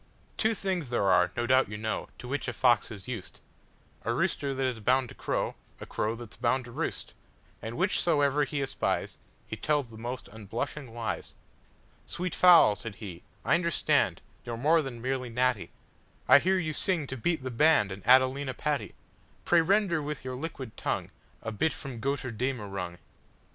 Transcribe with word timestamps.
Two 0.35 0.55
things 0.55 0.89
there 0.89 1.11
are, 1.11 1.31
no 1.37 1.45
doubt 1.45 1.69
you 1.69 1.77
know, 1.77 2.09
To 2.17 2.27
which 2.27 2.47
a 2.47 2.53
fox 2.53 2.89
is 2.89 3.07
used,—A 3.07 4.11
rooster 4.11 4.51
that 4.51 4.65
is 4.65 4.79
bound 4.79 5.09
to 5.09 5.13
crow,A 5.13 5.85
crow 5.85 6.15
that 6.15 6.33
's 6.33 6.37
bound 6.37 6.65
to 6.65 6.71
roost, 6.71 7.13
And 7.61 7.75
whichsoever 7.77 8.43
he 8.43 8.61
espiesHe 8.61 9.17
tells 9.61 9.91
the 9.91 9.99
most 9.99 10.27
unblushing 10.29 10.91
lies."Sweet 10.91 12.33
fowl," 12.33 12.75
he 12.75 12.81
said, 13.21 13.21
"I 13.45 13.55
understandYou 13.59 14.17
're 14.47 14.57
more 14.57 14.81
than 14.81 15.03
merely 15.03 15.29
natty:I 15.29 16.39
hear 16.39 16.57
you 16.57 16.73
sing 16.73 17.05
to 17.05 17.15
beat 17.15 17.43
the 17.43 17.51
bandAnd 17.51 18.01
Adelina 18.03 18.55
Patti.Pray 18.55 19.61
render 19.61 20.01
with 20.01 20.25
your 20.25 20.33
liquid 20.33 20.75
tongueA 20.77 21.55
bit 21.55 21.73
from 21.73 22.01
'Götterdämmerung. 22.01 22.97